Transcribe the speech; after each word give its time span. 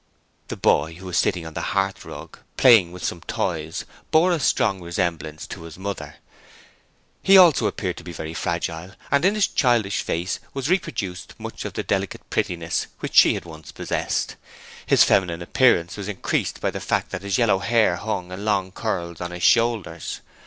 The 0.47 0.57
boy, 0.57 0.95
who 0.95 1.05
was 1.05 1.19
sitting 1.19 1.45
on 1.45 1.53
the 1.53 1.61
hearthrug 1.75 2.39
playing 2.57 2.91
with 2.91 3.03
some 3.03 3.21
toys, 3.21 3.85
bore 4.09 4.31
a 4.31 4.39
strong 4.39 4.81
resemblance 4.81 5.45
to 5.45 5.61
his 5.61 5.77
mother. 5.77 6.15
He 7.21 7.37
also, 7.37 7.67
appeared 7.67 7.99
very 7.99 8.33
fragile 8.33 8.93
and 9.11 9.23
in 9.23 9.35
his 9.35 9.45
childish 9.45 10.01
face 10.01 10.39
was 10.55 10.71
reproduced 10.71 11.35
much 11.39 11.65
of 11.65 11.73
the 11.73 11.83
delicate 11.83 12.27
prettiness 12.31 12.87
which 12.99 13.13
she 13.13 13.35
had 13.35 13.45
once 13.45 13.71
possessed. 13.71 14.37
His 14.87 15.03
feminine 15.03 15.43
appearance 15.43 15.97
was 15.97 16.07
increased 16.07 16.59
by 16.61 16.71
the 16.71 16.79
fact 16.81 17.11
that 17.11 17.21
his 17.21 17.37
yellow 17.37 17.59
hair 17.59 17.97
hung 17.97 18.31
in 18.31 18.43
long 18.43 18.71
curls 18.71 19.21
on 19.21 19.29
his 19.29 19.43
shoulders. 19.43 20.21